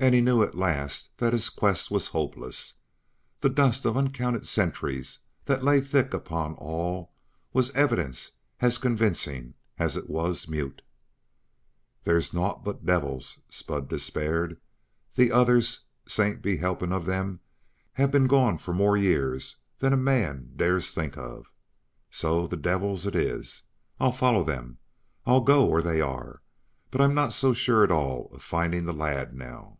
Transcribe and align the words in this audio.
And 0.00 0.16
he 0.16 0.20
knew 0.20 0.42
at 0.42 0.56
last 0.56 1.16
that 1.18 1.32
his 1.32 1.48
quest 1.48 1.88
was 1.88 2.08
hopeless. 2.08 2.78
The 3.38 3.48
dust 3.48 3.86
of 3.86 3.96
uncounted 3.96 4.48
centuries 4.48 5.20
that 5.44 5.62
lay 5.62 5.80
thickly 5.80 6.16
upon 6.16 6.54
all 6.54 7.12
was 7.52 7.70
evidence 7.70 8.32
as 8.58 8.78
convincing 8.78 9.54
as 9.78 9.96
it 9.96 10.10
was 10.10 10.48
mute. 10.48 10.82
"There's 12.02 12.34
naught 12.34 12.64
but 12.64 12.80
the 12.80 12.86
devils!" 12.92 13.38
Spud 13.48 13.88
despaired. 13.88 14.60
"The 15.14 15.30
others 15.30 15.84
saints 16.08 16.42
be 16.42 16.56
helpin' 16.56 16.90
of 16.92 17.06
them! 17.06 17.38
have 17.92 18.10
been 18.10 18.26
gone 18.26 18.58
for 18.58 18.74
more 18.74 18.96
years 18.96 19.58
than 19.78 19.92
a 19.92 19.96
man 19.96 20.50
dares 20.56 20.92
think 20.92 21.16
of. 21.16 21.52
So, 22.10 22.48
the 22.48 22.56
devils 22.56 23.06
it 23.06 23.14
is; 23.14 23.62
I'll 24.00 24.10
follow 24.10 24.42
them 24.42 24.78
I'll 25.26 25.42
go 25.42 25.64
where 25.64 25.82
they 25.82 26.00
are. 26.00 26.42
But 26.90 27.00
I'm 27.00 27.14
not 27.14 27.32
so 27.32 27.54
sure 27.54 27.84
at 27.84 27.92
all 27.92 28.30
of 28.32 28.42
findin' 28.42 28.86
the 28.86 28.92
lad 28.92 29.32
now." 29.32 29.78